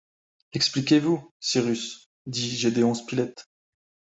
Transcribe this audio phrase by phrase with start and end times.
[0.53, 2.09] Expliquez-vous, Cyrus!
[2.25, 3.47] dit Gédéon Spilett.